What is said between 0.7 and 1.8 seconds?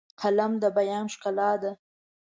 بیان ښکلا ده